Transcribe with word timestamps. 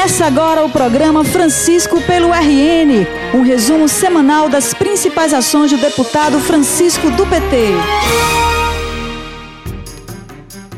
Começa 0.00 0.24
agora 0.24 0.64
o 0.64 0.70
programa 0.70 1.22
Francisco 1.22 2.00
pelo 2.00 2.32
RN, 2.32 3.06
um 3.34 3.42
resumo 3.42 3.86
semanal 3.86 4.48
das 4.48 4.72
principais 4.72 5.34
ações 5.34 5.70
do 5.70 5.76
deputado 5.76 6.40
Francisco 6.40 7.10
do 7.10 7.26
PT. 7.26 7.74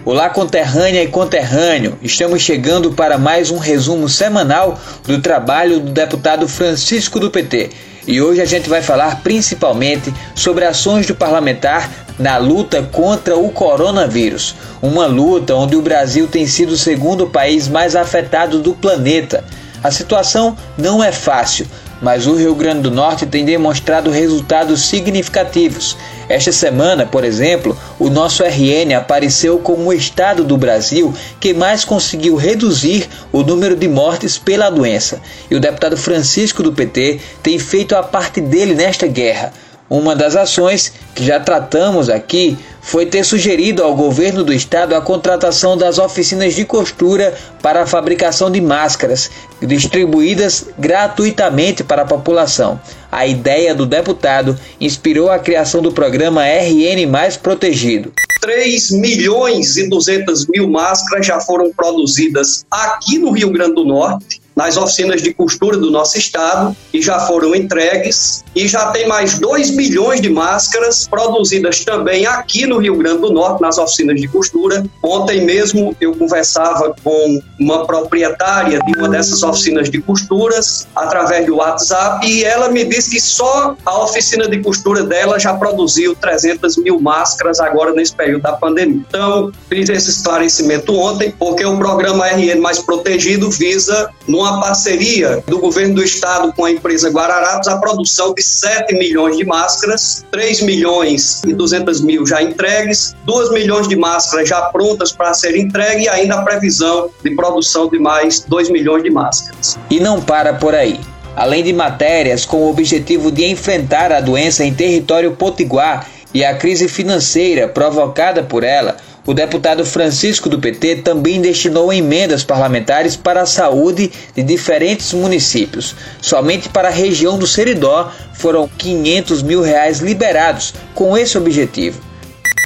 Olá, 0.05 0.29
conterrânea 0.29 1.05
e 1.05 1.07
conterrâneo. 1.07 1.97
Estamos 2.03 2.43
chegando 2.43 2.95
para 2.95 3.17
mais 3.17 3.53
um 3.53 3.59
resumo 3.59 4.09
semanal 4.09 4.81
do 5.05 5.21
trabalho 5.21 5.79
do 5.79 5.93
deputado 5.93 6.49
Francisco 6.49 7.21
do 7.21 7.31
PT. 7.31 7.71
E 8.05 8.21
hoje 8.21 8.41
a 8.41 8.45
gente 8.45 8.69
vai 8.69 8.83
falar 8.83 9.23
principalmente 9.23 10.13
sobre 10.35 10.65
ações 10.65 11.07
do 11.07 11.15
parlamentar 11.15 11.89
na 12.19 12.37
luta 12.37 12.83
contra 12.83 13.37
o 13.37 13.51
coronavírus. 13.51 14.55
Uma 14.81 15.07
luta 15.07 15.55
onde 15.55 15.77
o 15.77 15.83
Brasil 15.83 16.29
tem 16.29 16.47
sido 16.47 16.73
o 16.73 16.79
segundo 16.79 17.27
país 17.27 17.69
mais 17.69 17.97
afetado 17.97 18.61
do 18.61 18.75
planeta. 18.75 19.45
A 19.83 19.91
situação 19.91 20.57
não 20.79 21.03
é 21.03 21.11
fácil, 21.11 21.67
mas 22.01 22.27
o 22.27 22.35
Rio 22.35 22.55
Grande 22.55 22.83
do 22.83 22.91
Norte 22.91 23.27
tem 23.27 23.45
demonstrado 23.45 24.11
resultados 24.11 24.83
significativos. 24.83 25.97
Esta 26.29 26.51
semana, 26.51 27.07
por 27.07 27.25
exemplo, 27.25 27.77
o 27.99 28.09
nosso 28.09 28.43
RN 28.43 28.95
apareceu 28.97 29.59
como 29.59 29.85
o 29.85 29.93
estado 29.93 30.45
do 30.45 30.57
Brasil 30.57 31.15
que 31.39 31.55
mais 31.55 31.85
conseguiu 31.85 32.37
reduzir 32.37 33.09
o 33.31 33.43
número 33.43 33.77
de 33.77 33.87
mortes 33.87 34.39
pela 34.39 34.71
doença. 34.71 35.21
E 35.51 35.55
o 35.55 35.61
deputado 35.61 35.97
Francisco 35.97 36.63
do 36.63 36.73
PT 36.73 37.21
tem 37.43 37.59
feito 37.59 37.95
a 37.95 38.03
parte 38.03 38.41
dele 38.41 38.75
nesta 38.75 39.07
guerra. 39.07 39.53
Uma 39.89 40.17
das 40.17 40.37
ações 40.37 40.93
que 41.15 41.25
já 41.25 41.39
tratamos 41.39 42.09
aqui 42.09 42.57
foi 42.81 43.07
ter 43.07 43.25
sugerido 43.25 43.83
ao 43.83 43.95
governo 43.95 44.43
do 44.43 44.53
estado 44.53 44.95
a 44.95 45.01
contratação 45.01 45.77
das 45.77 45.99
oficinas 45.99 46.55
de 46.55 46.65
costura 46.65 47.35
para 47.63 47.83
a 47.83 47.87
fabricação 47.87 48.51
de 48.51 48.61
máscaras, 48.61 49.31
distribuídas 49.61 50.67
gratuitamente 50.79 51.85
para 51.85 52.03
a 52.03 52.07
população. 52.07 52.81
A 53.11 53.27
ideia 53.27 53.75
do 53.75 53.87
deputado 53.87 54.59
inspirou 54.81 55.31
a 55.31 55.39
criação 55.39 55.83
do 55.83 55.93
programa 55.93 56.45
RN 56.45 57.07
Mais 57.09 57.37
Protegido. 57.37 58.13
3 58.41 58.91
milhões 58.93 59.77
e 59.77 59.89
200 59.89 60.49
mil 60.49 60.69
máscaras 60.69 61.25
já 61.25 61.39
foram 61.39 61.71
produzidas 61.73 62.65
aqui 62.69 63.19
no 63.19 63.31
Rio 63.31 63.51
Grande 63.51 63.75
do 63.75 63.85
Norte 63.85 64.43
nas 64.55 64.77
oficinas 64.77 65.23
de 65.23 65.33
costura 65.33 65.77
do 65.77 65.91
nosso 65.91 66.19
estado 66.19 66.77
e 66.93 67.01
já 67.01 67.21
foram 67.21 67.55
entregues. 67.55 68.45
E 68.55 68.69
já 68.69 68.91
tem 68.91 69.09
mais 69.09 69.39
2 69.39 69.71
milhões 69.71 70.21
de 70.21 70.29
máscaras 70.29 71.09
produzidas 71.09 71.85
também 71.85 72.27
aqui 72.27 72.67
no 72.67 72.79
Rio 72.79 72.97
Grande 72.97 73.23
do 73.23 73.33
Norte, 73.33 73.63
nas 73.63 73.79
oficinas 73.79 74.21
de 74.21 74.29
costura. 74.29 74.85
Ontem 75.03 75.45
mesmo 75.45 75.97
eu 76.01 76.15
conversava 76.15 76.95
com 77.03 77.41
uma 77.59 77.87
proprietária 77.87 78.79
de 78.81 78.99
uma 78.99 79.09
dessas 79.09 79.43
oficinas 79.43 79.89
de 79.89 80.01
costuras 80.01 80.87
através 80.95 81.47
do 81.47 81.57
WhatsApp 81.57 82.27
e 82.27 82.45
ela 82.45 82.69
me 82.69 82.85
disse 82.85 83.11
que 83.11 83.21
só 83.21 83.75
a 83.85 84.05
oficina 84.05 84.49
de 84.49 84.61
costura 84.61 85.03
dela 85.03 85.39
já 85.39 85.55
produziu 85.55 86.15
300 86.15 86.77
mil 86.77 87.01
máscaras 87.01 87.59
agora 87.59 87.93
nesse 87.93 88.15
período 88.15 88.43
da 88.43 88.53
pandemia. 88.53 89.03
Então, 89.09 89.51
fiz 89.69 89.89
esse 89.89 90.11
esclarecimento 90.11 90.95
ontem, 90.95 91.35
porque 91.39 91.65
o 91.65 91.79
programa 91.79 92.27
RN 92.27 92.61
Mais 92.61 92.79
Protegido 92.79 93.51
visa, 93.51 94.11
no 94.29 94.43
uma 94.43 94.61
parceria 94.61 95.43
do 95.47 95.59
governo 95.59 95.95
do 95.95 96.03
estado 96.03 96.53
com 96.53 96.65
a 96.65 96.71
empresa 96.71 97.09
Guararapes, 97.09 97.69
a 97.69 97.79
produção 97.79 98.35
de 98.35 98.42
7 98.43 98.95
milhões 98.95 99.37
de 99.37 99.45
máscaras, 99.45 100.25
3 100.31 100.63
milhões 100.63 101.43
e 101.47 101.53
200 101.53 102.01
mil 102.01 102.27
já 102.27 102.43
entregues, 102.43 103.15
2 103.25 103.53
milhões 103.53 103.89
de 103.89 103.97
máscaras 103.97 104.49
já 104.49 104.61
prontas 104.63 105.13
para 105.13 105.33
ser 105.35 105.57
entregue 105.57 106.05
e 106.05 106.09
ainda 106.09 106.37
a 106.37 106.43
previsão 106.43 107.11
de 107.23 107.31
produção 107.35 107.89
de 107.89 107.99
mais 107.99 108.41
2 108.41 108.71
milhões 108.71 109.03
de 109.03 109.11
máscaras. 109.11 109.79
E 109.91 110.01
não 110.01 110.21
para 110.21 110.55
por 110.55 110.75
aí. 110.75 111.01
Além 111.35 111.63
de 111.63 111.73
matérias 111.73 112.45
com 112.45 112.59
o 112.59 112.71
objetivo 112.71 113.31
de 113.31 113.47
enfrentar 113.47 114.13
a 114.13 114.21
doença 114.21 114.65
em 114.65 114.75
território 114.75 115.33
potiguar 115.33 116.07
e 116.35 116.45
a 116.45 116.57
crise 116.57 116.89
financeira 116.89 117.69
provocada 117.69 118.43
por 118.43 118.65
ela, 118.65 118.97
o 119.27 119.33
deputado 119.33 119.85
Francisco 119.85 120.49
do 120.49 120.59
PT 120.59 120.97
também 120.97 121.41
destinou 121.41 121.93
emendas 121.93 122.43
parlamentares 122.43 123.15
para 123.15 123.43
a 123.43 123.47
saúde 123.47 124.11
de 124.35 124.43
diferentes 124.43 125.13
municípios. 125.13 125.95
Somente 126.21 126.69
para 126.69 126.89
a 126.89 126.93
região 126.93 127.39
do 127.39 127.47
Seridó 127.47 128.11
foram 128.35 128.69
500 128.69 129.43
mil 129.43 129.63
reais 129.63 130.01
liberados 130.01 130.75
com 130.95 131.17
esse 131.17 131.39
objetivo. 131.39 132.01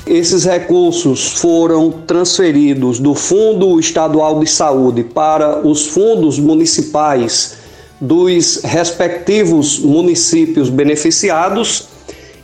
Esses 0.07 0.45
recursos 0.45 1.33
foram 1.33 1.91
transferidos 1.91 3.01
do 3.01 3.15
Fundo 3.15 3.79
Estadual 3.79 4.41
de 4.41 4.47
Saúde 4.47 5.03
para 5.03 5.67
os 5.67 5.89
fundos 5.89 6.39
municipais 6.39 7.57
dos 8.01 8.61
respectivos 8.63 9.79
municípios 9.79 10.69
beneficiados 10.71 11.89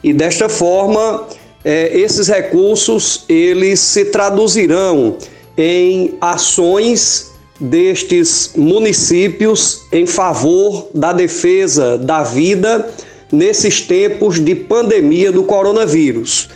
e 0.03 0.13
desta 0.13 0.49
forma 0.49 1.29
é, 1.65 1.97
esses 1.97 2.29
recursos 2.29 3.25
eles 3.29 3.81
se 3.81 4.07
traduzirão 4.07 5.17
em 5.57 6.15
ações 6.21 7.31
destes 7.61 8.53
municípios 8.57 9.83
em 9.93 10.07
favor 10.07 10.89
da 10.93 11.13
defesa 11.13 11.97
da 11.97 12.23
vida 12.23 12.91
nesses 13.31 13.81
tempos 13.81 14.41
de 14.41 14.55
pandemia 14.55 15.31
do 15.31 15.45
coronavírus. 15.45 16.49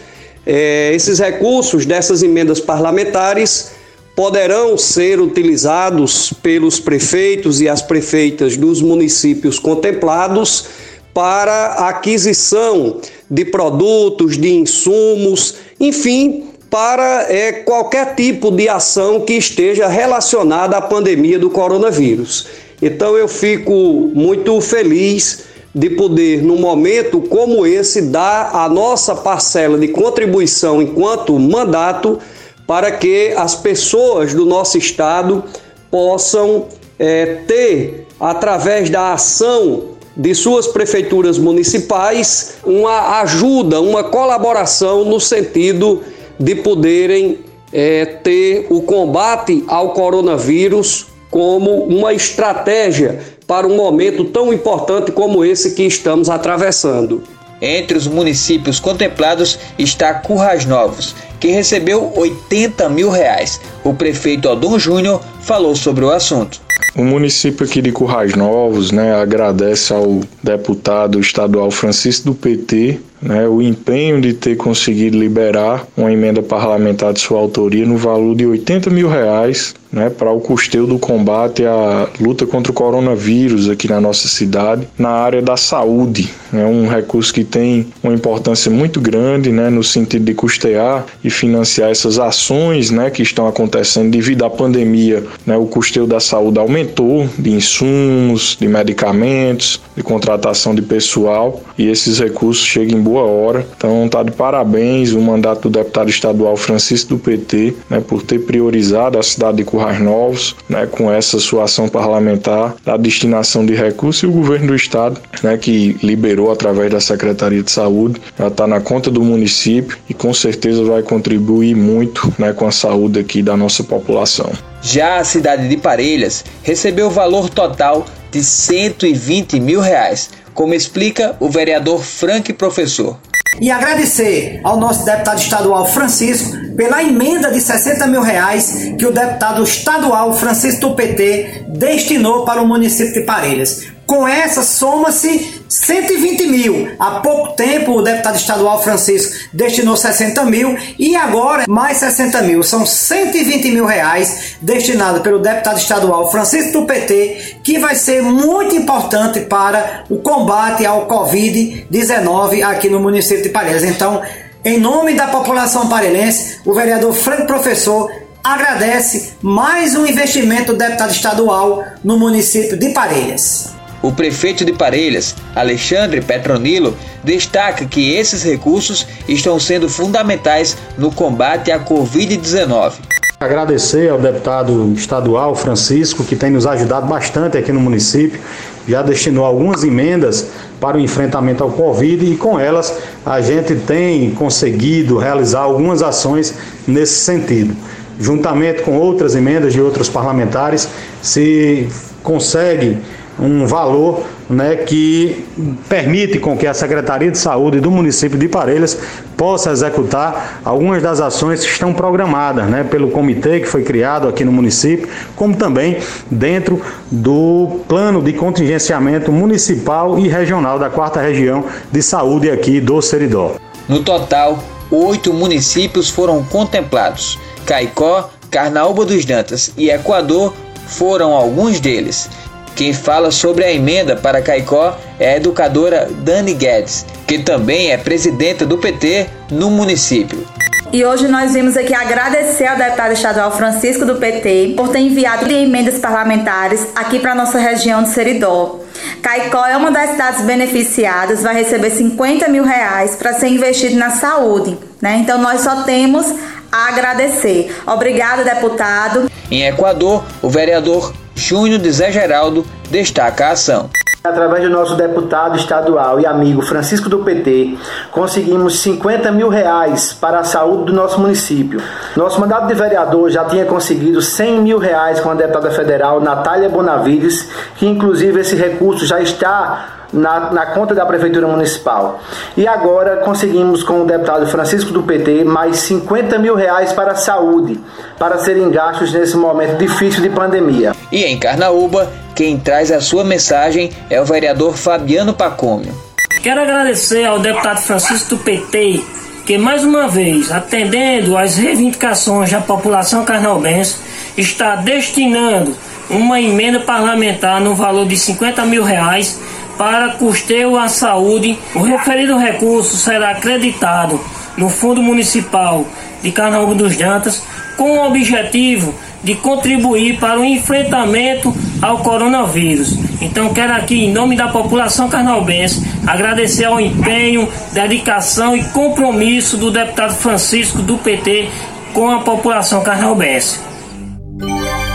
É, 0.45 0.93
esses 0.95 1.19
recursos 1.19 1.87
dessas 1.87 2.23
emendas 2.23 2.61
parlamentares 2.61 3.71
poderão 4.17 4.77
ser 4.79 5.21
utilizados 5.21 6.33
pelos 6.43 6.81
prefeitos 6.81 7.61
e 7.61 7.69
as 7.69 7.83
prefeitas 7.83 8.57
dos 8.57 8.81
municípios 8.81 9.59
contemplados 9.59 10.67
para 11.13 11.89
aquisição 11.89 13.01
de 13.31 13.45
produtos, 13.45 14.37
de 14.37 14.53
insumos, 14.55 15.57
enfim, 15.81 16.45
para 16.71 17.27
é, 17.33 17.53
qualquer 17.53 18.15
tipo 18.15 18.51
de 18.51 18.69
ação 18.69 19.21
que 19.21 19.35
esteja 19.35 19.89
relacionada 19.89 20.77
à 20.77 20.83
pandemia 20.83 21.39
do 21.39 21.51
coronavírus. 21.51 22.47
Então 22.81 23.17
eu 23.17 23.29
fico 23.29 24.11
muito 24.15 24.61
feliz 24.61 25.45
de 25.75 25.91
poder, 25.91 26.43
num 26.43 26.59
momento 26.59 27.21
como 27.21 27.67
esse, 27.67 28.03
dar 28.03 28.51
a 28.55 28.69
nossa 28.69 29.15
parcela 29.15 29.79
de 29.79 29.89
contribuição 29.89 30.81
enquanto 30.81 31.39
mandato 31.39 32.19
para 32.67 32.91
que 32.91 33.33
as 33.37 33.55
pessoas 33.55 34.35
do 34.35 34.45
nosso 34.45 34.79
estado 34.79 35.45
possam 35.91 36.67
é, 36.99 37.43
ter, 37.47 38.07
através 38.19 38.91
da 38.91 39.13
ação 39.13 39.96
de 40.17 40.35
suas 40.35 40.67
prefeituras 40.67 41.39
municipais 41.39 42.55
uma 42.65 43.21
ajuda, 43.21 43.81
uma 43.81 44.03
colaboração 44.05 45.05
no 45.05 45.21
sentido 45.21 46.03
de 46.39 46.55
poderem 46.55 47.39
é, 47.73 48.07
ter 48.07 48.67
o 48.71 48.81
combate 48.81 49.63
ao 49.69 49.91
coronavírus 49.91 51.07
como 51.31 51.85
uma 51.85 52.15
estratégia 52.15 53.21
para 53.47 53.67
um 53.67 53.77
momento 53.77 54.25
tão 54.25 54.53
importante 54.53 55.13
como 55.13 55.45
esse 55.45 55.75
que 55.75 55.83
estamos 55.83 56.31
atravessando. 56.31 57.23
Entre 57.61 57.97
os 57.97 58.07
municípios 58.07 58.79
contemplados 58.79 59.59
está 59.79 60.15
Currais 60.15 60.67
Novos, 60.67 61.15
que 61.41 61.49
recebeu 61.49 62.13
80 62.17 62.89
mil 62.89 63.11
reais. 63.11 63.61
O 63.85 63.95
prefeito 63.95 64.49
Odon 64.49 64.79
Júnior 64.79 65.21
falou 65.41 65.75
sobre 65.77 66.05
o 66.05 66.11
assunto. 66.11 66.61
O 66.95 67.05
município 67.05 67.67
aqui 67.67 67.83
de 67.83 67.93
Currais 67.93 68.35
Novos 68.35 68.91
né, 68.91 69.15
agradece 69.15 69.93
ao 69.93 70.21
deputado 70.43 71.21
estadual 71.21 71.71
Francisco 71.71 72.31
do 72.31 72.35
PT 72.35 72.99
né, 73.21 73.49
o 73.49 73.63
empenho 73.63 74.21
de 74.21 74.33
ter 74.35 74.57
conseguido 74.57 75.19
liberar 75.19 75.87
uma 75.97 76.13
emenda 76.13 76.43
parlamentar 76.43 77.13
de 77.13 77.21
sua 77.21 77.39
autoria 77.39 77.87
no 77.87 77.97
valor 77.97 78.35
de 78.35 78.47
80 78.47 78.91
mil 78.91 79.09
reais 79.09 79.75
né, 79.93 80.11
para 80.11 80.31
o 80.31 80.41
custeio 80.41 80.87
do 80.87 80.99
combate 80.99 81.65
à 81.65 82.09
luta 82.21 82.47
contra 82.47 82.71
o 82.71 82.75
coronavírus 82.75 83.69
aqui 83.69 83.89
na 83.89 84.01
nossa 84.01 84.29
cidade, 84.29 84.87
na 84.99 85.11
área 85.11 85.41
da 85.41 85.57
saúde. 85.57 86.29
É 86.53 86.65
um 86.65 86.87
recurso 86.89 87.33
que 87.33 87.45
tem 87.45 87.87
uma 88.03 88.13
importância 88.13 88.71
muito 88.71 89.01
grande 89.01 89.51
né, 89.51 89.71
no 89.71 89.83
sentido 89.83 90.25
de 90.25 90.35
custear 90.35 91.07
e 91.25 91.31
financiar 91.37 91.91
essas 91.91 92.19
ações 92.19 92.91
né, 92.91 93.11
que 93.11 93.23
estão 93.23 93.47
acontecendo 93.47 94.11
devido 94.11 94.45
à 94.45 94.51
pandemia. 94.51 95.23
Né, 95.45 95.57
o 95.57 95.67
custeio 95.67 96.07
da 96.07 96.21
saúde 96.21 96.59
aumentou 96.59 97.29
de 97.39 97.51
insumos, 97.51 98.57
de 98.59 98.67
medicamentos, 98.67 99.81
de 99.97 100.03
contratação 100.03 100.75
de 100.75 100.83
pessoal 100.83 101.61
e 101.79 101.89
esses 101.89 102.19
recursos 102.19 102.65
chegam 102.65 102.99
em 102.99 103.03
boa 103.03 103.23
hora. 103.23 103.67
Então 103.77 104.07
está 104.07 104.23
de 104.23 104.33
parabéns 104.33 105.13
o 105.13 105.21
mandato 105.21 105.69
do 105.69 105.79
deputado 105.79 106.11
estadual 106.11 106.57
Francisco 106.57 107.11
do 107.11 107.19
PT 107.19 107.75
né, 107.89 108.01
por 108.01 108.23
ter 108.23 108.41
priorizado 108.41 109.19
a 109.19 109.23
cidade 109.23 109.59
de 109.59 109.65
Currais 109.65 110.01
Novos 110.01 110.57
né, 110.69 110.87
com 110.87 111.11
essa 111.11 111.39
sua 111.39 111.65
ação 111.65 111.89
parlamentar 111.89 112.75
da 112.85 112.97
destinação 112.97 113.65
de 113.65 113.75
recursos 113.75 114.23
e 114.23 114.27
o 114.27 114.33
governo 114.33 114.69
do 114.69 114.75
estado 114.75 115.21
né, 115.43 115.57
que 115.57 115.97
liberou 116.03 116.51
através 116.51 116.91
da 116.91 117.01
Secretaria 117.01 117.63
de 117.63 117.71
Saúde 117.71 118.21
já 118.39 118.49
está 118.49 118.67
na 118.67 118.81
conta 118.81 119.11
do 119.11 119.23
município 119.23 119.97
e 120.09 120.15
com 120.15 120.33
certeza 120.33 120.85
vai 120.85 121.03
contribuir 121.17 121.75
muito 121.75 122.33
né, 122.39 122.53
com 122.53 122.67
a 122.67 122.73
saúde 122.73 123.19
aqui 123.19 123.43
da 123.43 123.57
nossa 123.57 123.83
população. 123.83 124.53
Já 124.83 125.19
a 125.19 125.25
cidade 125.25 125.67
de 125.67 125.77
Parelhas 125.79 126.45
recebeu 126.63 127.07
o 127.07 127.11
valor 127.11 127.49
total 127.49 128.05
de 128.31 128.45
120 128.45 129.59
mil 129.59 129.81
reais, 129.81 130.29
como 130.53 130.75
explica 130.75 131.35
o 131.41 131.49
vereador 131.49 132.03
Frank 132.03 132.53
Professor. 132.53 133.19
E 133.59 133.71
agradecer 133.71 134.61
ao 134.63 134.79
nosso 134.79 135.07
deputado 135.07 135.39
estadual 135.39 135.87
Francisco 135.87 136.55
pela 136.77 137.03
emenda 137.03 137.51
de 137.51 137.61
60 137.63 138.07
mil 138.09 138.21
reais 138.21 138.93
que 138.99 139.07
o 139.07 139.11
deputado 139.11 139.63
estadual 139.63 140.37
Francisco 140.37 140.81
do 140.81 140.95
PT 140.95 141.65
destinou 141.69 142.45
para 142.45 142.61
o 142.61 142.69
município 142.69 143.15
de 143.15 143.21
Parelhas. 143.23 143.87
Com 144.07 144.29
essa, 144.29 144.63
soma-se 144.63 145.56
120 145.69 146.47
mil. 146.47 146.89
Há 146.99 147.21
pouco 147.21 147.53
tempo, 147.55 147.93
o 147.93 148.03
deputado 148.03 148.37
estadual 148.37 148.83
Francisco 148.83 149.35
destinou 149.53 149.97
60 149.97 150.45
mil 150.45 150.77
e 150.99 151.17
agora 151.17 151.65
mais 151.69 151.99
60 151.99 152.43
mil. 152.43 152.63
São 152.63 152.87
120 152.87 153.71
mil 153.71 153.87
reais 153.87 154.57
destinados 154.61 155.23
pelo 155.23 155.39
deputado 155.39 155.79
estadual 155.79 156.31
Francisco 156.31 156.81
do 156.81 156.87
PT, 156.87 157.59
que 157.63 157.79
vai 157.79 157.95
ser 157.95 158.23
muito 158.23 158.75
importante 158.75 159.41
para 159.41 160.05
o 160.09 160.19
combate 160.19 160.85
ao 160.87 161.07
Covid-19 161.07 162.63
aqui 162.63 162.89
no 162.89 163.01
município 163.01 163.43
de 163.43 163.49
Parelhas. 163.51 163.85
Então, 163.85 164.23
em 164.65 164.81
nome 164.81 165.15
da 165.15 165.29
população 165.29 165.89
parelense, 165.89 166.59
o 166.65 166.75
vereador 166.75 167.15
Franco 167.15 167.47
Professor 167.47 168.11
agradece 168.43 169.35
mais 169.43 169.97
um 169.97 170.07
investimento 170.07 170.73
do 170.73 170.79
deputado 170.79 171.11
estadual 171.11 171.85
no 172.03 172.19
município 172.19 172.77
de 172.77 172.91
Parelhas. 172.91 173.76
O 174.07 174.13
prefeito 174.13 174.65
de 174.65 174.73
Parelhas, 174.73 175.35
Alexandre 175.53 176.21
Petronilo, 176.21 176.97
destaca 177.25 177.85
que 177.85 178.15
esses 178.15 178.45
recursos 178.45 179.05
estão 179.29 179.59
sendo 179.59 179.89
fundamentais 179.89 180.77
no 180.97 181.11
combate 181.11 181.73
à 181.73 181.81
Covid-19. 181.85 182.93
Agradecer 183.41 184.09
ao 184.09 184.21
deputado 184.21 184.93
estadual 184.97 185.57
Francisco, 185.57 186.23
que 186.23 186.37
tem 186.37 186.53
nos 186.53 186.69
ajudado 186.69 187.09
bastante 187.09 187.59
aqui 187.59 187.73
no 187.73 187.81
município, 187.81 188.39
já 188.87 189.03
destinou 189.03 189.45
algumas 189.45 189.83
emendas 189.83 190.51
para 190.81 190.97
o 190.97 191.01
enfrentamento 191.01 191.65
ao 191.65 191.73
Covid 191.73 192.33
e 192.33 192.37
com 192.37 192.61
elas 192.61 192.97
a 193.27 193.41
gente 193.41 193.75
tem 193.75 194.31
conseguido 194.31 195.19
realizar 195.19 195.63
algumas 195.63 196.01
ações 196.01 196.55
nesse 196.87 197.25
sentido. 197.25 197.77
Juntamente 198.21 198.83
com 198.83 198.97
outras 198.97 199.35
emendas 199.35 199.73
de 199.73 199.81
outros 199.81 200.09
parlamentares, 200.09 200.89
se 201.21 201.89
consegue 202.23 202.99
um 203.39 203.67
valor 203.67 204.25
né, 204.49 204.77
que 204.77 205.45
permite 205.89 206.39
com 206.39 206.57
que 206.57 206.67
a 206.67 206.73
Secretaria 206.73 207.31
de 207.31 207.39
Saúde 207.39 207.81
do 207.81 207.91
município 207.91 208.39
de 208.39 208.49
Parelhas 208.49 208.99
possa 209.37 209.71
executar 209.71 210.61
algumas 210.65 211.03
das 211.03 211.21
ações 211.21 211.65
que 211.65 211.71
estão 211.71 211.93
programadas 211.93 212.67
né, 212.67 212.85
pelo 212.85 213.11
comitê 213.11 213.61
que 213.61 213.67
foi 213.67 213.83
criado 213.83 214.29
aqui 214.29 214.45
no 214.45 214.53
município, 214.53 215.09
como 215.35 215.55
também 215.55 215.99
dentro 216.31 216.81
do 217.11 217.81
plano 217.87 218.23
de 218.23 218.33
contingenciamento 218.33 219.31
municipal 219.31 220.19
e 220.19 220.29
regional 220.29 220.79
da 220.79 220.89
quarta 220.89 221.21
região 221.21 221.65
de 221.93 222.03
saúde 222.03 222.51
aqui 222.51 222.81
do 222.81 223.03
Seridó. 223.03 223.57
No 223.89 224.03
total, 224.03 224.59
oito 224.91 225.33
municípios 225.33 226.09
foram 226.09 226.43
contemplados. 226.45 227.39
Caicó, 227.67 228.31
Carnaúba 228.51 229.05
dos 229.05 229.25
Dantas 229.25 229.73
e 229.77 229.91
Equador 229.91 230.55
foram 230.87 231.33
alguns 231.33 231.81
deles. 231.81 232.29
Quem 232.77 232.93
fala 232.93 233.31
sobre 233.31 233.65
a 233.65 233.73
emenda 233.73 234.15
para 234.15 234.43
Caicó 234.43 234.99
é 235.19 235.33
a 235.33 235.37
educadora 235.39 236.11
Dani 236.11 236.53
Guedes, 236.53 237.07
que 237.27 237.39
também 237.39 237.91
é 237.91 237.97
presidenta 237.97 238.67
do 238.67 238.77
PT 238.77 239.27
no 239.51 239.71
município. 239.71 240.47
E 240.93 241.03
hoje 241.03 241.27
nós 241.27 241.55
vimos 241.55 241.75
aqui 241.75 241.95
agradecer 241.95 242.67
ao 242.67 242.77
deputado 242.77 243.13
estadual 243.13 243.57
Francisco 243.57 244.05
do 244.05 244.17
PT 244.17 244.75
por 244.77 244.91
ter 244.91 244.99
enviado 244.99 245.51
emendas 245.51 245.99
parlamentares 245.99 246.87
aqui 246.95 247.19
para 247.19 247.33
a 247.33 247.35
nossa 247.35 247.59
região 247.59 248.03
de 248.03 248.11
Seridó. 248.11 248.79
Caicó 249.23 249.67
é 249.67 249.77
uma 249.79 249.91
das 249.91 250.11
cidades 250.11 250.43
beneficiadas, 250.43 251.43
vai 251.43 251.55
receber 251.55 251.89
50 251.89 252.47
mil 252.49 252.63
reais 252.63 253.17
para 253.17 253.33
ser 253.33 253.49
investido 253.49 253.97
na 253.97 254.11
saúde. 254.11 254.77
Né? 255.01 255.17
Então 255.23 255.39
nós 255.39 255.63
só 255.63 255.83
temos 255.85 256.27
a 256.71 256.89
agradecer. 256.89 257.75
Obrigado, 257.87 258.45
deputado. 258.45 259.31
Em 259.51 259.67
Equador, 259.67 260.23
o 260.43 260.51
vereador 260.51 261.13
Júnior 261.37 261.79
de 261.79 261.93
Zé 261.93 262.11
Geraldo 262.11 262.65
destaca 262.91 263.49
a 263.49 263.51
ação. 263.53 263.91
Através 264.25 264.65
do 264.65 264.71
nosso 264.71 264.97
deputado 264.97 265.57
estadual 265.57 266.19
e 266.19 266.27
amigo 266.27 266.63
Francisco 266.63 267.09
do 267.09 267.19
PT, 267.19 267.77
conseguimos 268.11 268.81
50 268.81 269.31
mil 269.31 269.49
reais 269.49 270.13
para 270.13 270.41
a 270.41 270.45
saúde 270.45 270.87
do 270.87 270.93
nosso 270.93 271.21
município. 271.21 271.81
Nosso 272.17 272.41
mandato 272.41 272.67
de 272.67 272.75
vereador 272.75 273.31
já 273.31 273.45
tinha 273.45 273.67
conseguido 273.67 274.21
100 274.21 274.63
mil 274.63 274.79
reais 274.79 275.21
com 275.21 275.31
a 275.31 275.35
deputada 275.35 275.71
federal 275.71 276.21
Natália 276.21 276.69
Bonavides, 276.69 277.49
que 277.77 277.87
inclusive 277.87 278.41
esse 278.41 278.57
recurso 278.57 279.07
já 279.07 279.21
está 279.21 279.96
na, 280.13 280.53
na, 280.53 280.67
conta 280.67 280.95
da 280.95 281.05
Prefeitura 281.05 281.47
Municipal. 281.47 282.21
E 282.57 282.67
agora 282.67 283.19
conseguimos 283.19 283.83
com 283.83 284.03
o 284.03 284.07
deputado 284.07 284.47
Francisco 284.47 284.93
do 284.93 285.03
PT 285.03 285.45
mais 285.45 285.79
50 285.79 286.39
mil 286.39 286.55
reais 286.55 286.93
para 286.93 287.13
a 287.13 287.17
saúde, 287.17 287.81
para 288.19 288.39
serem 288.39 288.71
gastos 288.71 289.13
nesse 289.13 289.37
momento 289.37 289.79
difícil 289.79 290.23
de 290.23 290.31
pandemia. 290.31 290.93
E 291.11 291.25
em 291.25 291.39
Carnaúba, 291.39 292.09
quem 292.35 292.59
traz 292.59 292.91
a 292.93 293.01
sua 293.01 293.25
mensagem 293.25 293.91
é 294.11 294.21
o 294.21 294.25
vereador 294.25 294.77
Fabiano 294.77 295.33
Pacômio. 295.33 295.95
Quero 296.43 296.61
agradecer 296.61 297.25
ao 297.25 297.39
deputado 297.39 297.81
Francisco 297.81 298.37
do 298.37 298.39
PT, 298.39 299.03
que 299.45 299.59
mais 299.59 299.83
uma 299.83 300.07
vez, 300.07 300.53
atendendo 300.53 301.37
às 301.37 301.57
reivindicações 301.57 302.51
da 302.51 302.61
população 302.61 303.25
carnaubense, 303.25 303.97
está 304.37 304.77
destinando 304.77 305.75
uma 306.11 306.41
emenda 306.41 306.81
parlamentar 306.81 307.61
no 307.61 307.75
valor 307.75 308.07
de 308.07 308.17
50 308.17 308.65
mil 308.65 308.85
reais 308.85 309.41
para 309.77 310.15
custeio 310.15 310.79
à 310.79 310.89
saúde. 310.89 311.59
O 311.75 311.81
referido 311.81 312.37
recurso 312.37 312.97
será 312.97 313.31
acreditado 313.31 314.21
no 314.57 314.69
Fundo 314.69 315.03
Municipal 315.03 315.87
de 316.23 316.33
Carnaúba 316.33 316.75
dos 316.75 316.97
Dantas 316.97 317.43
com 317.77 317.99
o 317.99 318.07
objetivo 318.07 318.95
de 319.23 319.35
contribuir 319.35 320.19
para 320.19 320.41
o 320.41 320.45
enfrentamento 320.45 321.55
ao 321.83 321.99
coronavírus. 321.99 322.97
Então 323.21 323.53
quero 323.53 323.73
aqui, 323.73 324.05
em 324.05 324.13
nome 324.13 324.37
da 324.37 324.49
população 324.49 325.09
carnaubense, 325.09 325.87
agradecer 326.07 326.65
ao 326.65 326.81
empenho, 326.81 327.49
dedicação 327.73 328.57
e 328.57 328.65
compromisso 328.65 329.57
do 329.57 329.71
deputado 329.71 330.15
Francisco 330.15 330.81
do 330.81 330.97
PT 330.99 331.49
com 331.93 332.11
a 332.11 332.21
população 332.21 332.83
carnaubense. 332.83 333.59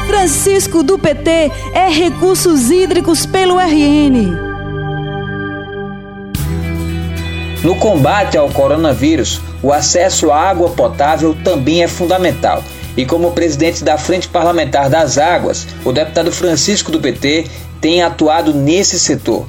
Francisco 0.07 0.83
do 0.83 0.99
PT 0.99 1.51
é 1.73 1.89
Recursos 1.89 2.69
Hídricos 2.69 3.25
pelo 3.25 3.57
RN. 3.59 4.50
No 7.63 7.75
combate 7.75 8.35
ao 8.35 8.49
coronavírus, 8.49 9.39
o 9.61 9.71
acesso 9.71 10.31
à 10.31 10.49
água 10.49 10.69
potável 10.69 11.35
também 11.43 11.83
é 11.83 11.87
fundamental. 11.87 12.63
E 12.97 13.05
como 13.05 13.33
presidente 13.33 13.83
da 13.83 13.99
Frente 13.99 14.27
Parlamentar 14.27 14.89
das 14.89 15.19
Águas, 15.19 15.67
o 15.85 15.91
deputado 15.91 16.31
Francisco 16.31 16.91
do 16.91 16.99
PT 16.99 17.45
tem 17.79 18.01
atuado 18.01 18.51
nesse 18.51 18.99
setor. 18.99 19.45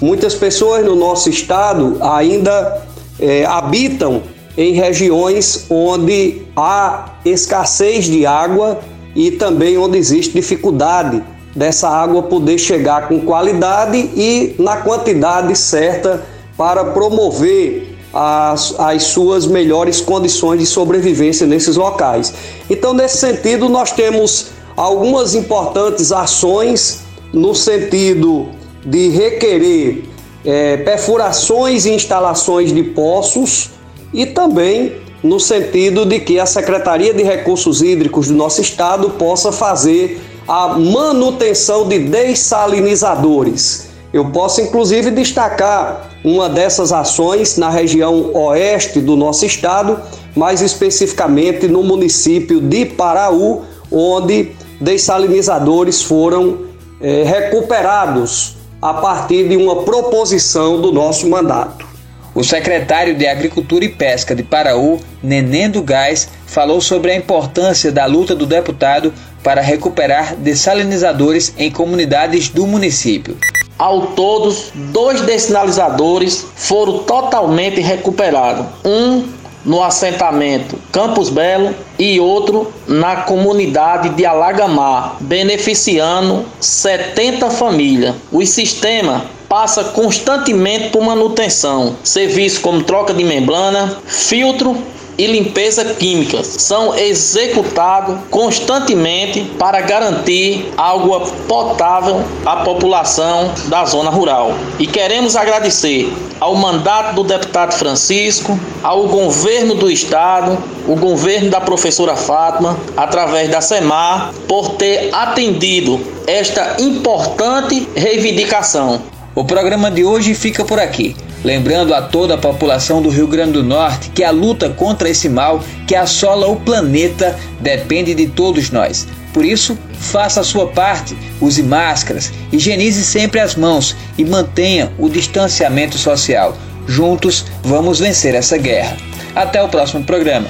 Muitas 0.00 0.34
pessoas 0.34 0.84
no 0.84 0.94
nosso 0.94 1.28
estado 1.28 1.98
ainda 2.00 2.82
é, 3.18 3.44
habitam 3.44 4.22
em 4.56 4.72
regiões 4.72 5.66
onde 5.68 6.42
há 6.56 7.16
escassez 7.24 8.04
de 8.04 8.24
água 8.24 8.78
e 9.14 9.32
também 9.32 9.76
onde 9.76 9.98
existe 9.98 10.32
dificuldade 10.32 11.20
dessa 11.54 11.88
água 11.88 12.22
poder 12.22 12.58
chegar 12.58 13.08
com 13.08 13.20
qualidade 13.20 13.98
e 14.14 14.54
na 14.58 14.76
quantidade 14.76 15.56
certa 15.56 16.35
para 16.56 16.84
promover 16.84 17.96
as, 18.12 18.78
as 18.78 19.02
suas 19.04 19.46
melhores 19.46 20.00
condições 20.00 20.58
de 20.60 20.66
sobrevivência 20.66 21.46
nesses 21.46 21.76
locais. 21.76 22.32
Então, 22.70 22.94
nesse 22.94 23.18
sentido, 23.18 23.68
nós 23.68 23.92
temos 23.92 24.46
algumas 24.76 25.34
importantes 25.34 26.12
ações 26.12 27.00
no 27.32 27.54
sentido 27.54 28.48
de 28.84 29.08
requerer 29.08 30.04
é, 30.44 30.76
perfurações 30.78 31.86
e 31.86 31.90
instalações 31.90 32.72
de 32.72 32.82
poços 32.82 33.70
e 34.14 34.24
também 34.26 34.94
no 35.22 35.40
sentido 35.40 36.06
de 36.06 36.20
que 36.20 36.38
a 36.38 36.46
Secretaria 36.46 37.12
de 37.12 37.22
Recursos 37.22 37.82
Hídricos 37.82 38.28
do 38.28 38.34
nosso 38.34 38.60
estado 38.60 39.10
possa 39.10 39.50
fazer 39.50 40.20
a 40.46 40.68
manutenção 40.78 41.88
de 41.88 41.98
dessalinizadores. 41.98 43.88
Eu 44.12 44.30
posso 44.30 44.60
inclusive 44.60 45.10
destacar 45.10 46.10
uma 46.26 46.48
dessas 46.48 46.92
ações 46.92 47.56
na 47.56 47.70
região 47.70 48.32
oeste 48.34 49.00
do 49.00 49.14
nosso 49.14 49.46
estado, 49.46 50.00
mais 50.34 50.60
especificamente 50.60 51.68
no 51.68 51.84
município 51.84 52.60
de 52.60 52.84
Paraú, 52.84 53.62
onde 53.92 54.50
dessalinizadores 54.80 56.02
foram 56.02 56.62
é, 57.00 57.22
recuperados 57.22 58.56
a 58.82 58.92
partir 58.94 59.48
de 59.48 59.56
uma 59.56 59.84
proposição 59.84 60.80
do 60.80 60.90
nosso 60.90 61.30
mandato. 61.30 61.86
O 62.34 62.42
secretário 62.42 63.14
de 63.14 63.28
Agricultura 63.28 63.84
e 63.84 63.88
Pesca 63.88 64.34
de 64.34 64.42
Paraú, 64.42 64.98
Neném 65.22 65.70
do 65.70 65.80
Gás, 65.80 66.28
falou 66.44 66.80
sobre 66.80 67.12
a 67.12 67.16
importância 67.16 67.92
da 67.92 68.04
luta 68.04 68.34
do 68.34 68.46
deputado 68.46 69.14
para 69.44 69.60
recuperar 69.60 70.34
dessalinizadores 70.34 71.54
em 71.56 71.70
comunidades 71.70 72.48
do 72.48 72.66
município. 72.66 73.36
Ao 73.78 74.06
todos, 74.08 74.70
dois 74.74 75.20
dessinalizadores 75.20 76.46
foram 76.54 77.00
totalmente 77.00 77.80
recuperados. 77.80 78.66
Um 78.84 79.24
no 79.66 79.82
assentamento 79.82 80.78
Campos 80.92 81.28
Belo 81.28 81.74
e 81.98 82.20
outro 82.20 82.72
na 82.86 83.16
comunidade 83.22 84.10
de 84.10 84.24
Alagamar, 84.24 85.16
beneficiando 85.20 86.46
70 86.60 87.50
famílias. 87.50 88.14
O 88.30 88.46
sistema 88.46 89.24
passa 89.48 89.84
constantemente 89.84 90.90
por 90.90 91.02
manutenção, 91.02 91.96
serviços 92.02 92.58
como 92.58 92.82
troca 92.82 93.12
de 93.12 93.24
membrana, 93.24 93.98
filtro 94.06 94.76
e 95.18 95.26
limpeza 95.26 95.84
químicas 95.94 96.46
são 96.46 96.96
executados 96.96 98.18
constantemente 98.30 99.42
para 99.58 99.80
garantir 99.80 100.72
água 100.76 101.20
potável 101.48 102.22
à 102.44 102.56
população 102.56 103.52
da 103.68 103.84
zona 103.84 104.10
rural. 104.10 104.52
E 104.78 104.86
queremos 104.86 105.36
agradecer 105.36 106.12
ao 106.38 106.54
mandato 106.54 107.14
do 107.14 107.24
deputado 107.24 107.72
Francisco, 107.74 108.58
ao 108.82 109.06
governo 109.08 109.74
do 109.74 109.90
estado, 109.90 110.58
o 110.86 110.94
governo 110.96 111.50
da 111.50 111.60
professora 111.60 112.14
Fátima, 112.16 112.78
através 112.96 113.50
da 113.50 113.60
SEMAR, 113.60 114.32
por 114.46 114.70
ter 114.76 115.14
atendido 115.14 116.00
esta 116.26 116.76
importante 116.80 117.88
reivindicação. 117.94 119.00
O 119.34 119.44
programa 119.44 119.90
de 119.90 120.04
hoje 120.04 120.34
fica 120.34 120.64
por 120.64 120.78
aqui. 120.78 121.16
Lembrando 121.46 121.94
a 121.94 122.02
toda 122.02 122.34
a 122.34 122.38
população 122.38 123.00
do 123.00 123.08
Rio 123.08 123.28
Grande 123.28 123.52
do 123.52 123.62
Norte 123.62 124.10
que 124.10 124.24
a 124.24 124.32
luta 124.32 124.68
contra 124.68 125.08
esse 125.08 125.28
mal 125.28 125.62
que 125.86 125.94
assola 125.94 126.48
o 126.48 126.56
planeta 126.56 127.38
depende 127.60 128.16
de 128.16 128.26
todos 128.26 128.72
nós. 128.72 129.06
Por 129.32 129.44
isso, 129.44 129.78
faça 129.92 130.40
a 130.40 130.44
sua 130.44 130.66
parte, 130.66 131.16
use 131.40 131.62
máscaras, 131.62 132.32
higienize 132.52 133.04
sempre 133.04 133.38
as 133.38 133.54
mãos 133.54 133.94
e 134.18 134.24
mantenha 134.24 134.90
o 134.98 135.08
distanciamento 135.08 135.96
social. 135.96 136.56
Juntos, 136.84 137.44
vamos 137.62 138.00
vencer 138.00 138.34
essa 138.34 138.58
guerra. 138.58 138.96
Até 139.32 139.62
o 139.62 139.68
próximo 139.68 140.02
programa. 140.02 140.48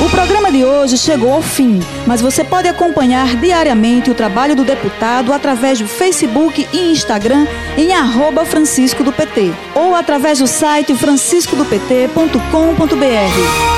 O 0.00 0.08
programa 0.08 0.52
de 0.52 0.64
hoje 0.64 0.96
chegou 0.96 1.32
ao 1.32 1.42
fim, 1.42 1.80
mas 2.06 2.20
você 2.20 2.44
pode 2.44 2.68
acompanhar 2.68 3.34
diariamente 3.36 4.08
o 4.08 4.14
trabalho 4.14 4.54
do 4.54 4.64
deputado 4.64 5.32
através 5.32 5.80
do 5.80 5.88
Facebook 5.88 6.68
e 6.72 6.92
Instagram 6.92 7.48
em 7.76 7.92
arroba 7.92 8.44
Francisco 8.44 9.02
do 9.02 9.12
PT 9.12 9.52
ou 9.74 9.96
através 9.96 10.38
do 10.38 10.46
site 10.46 10.94
franciscodopt.com.br. 10.94 13.77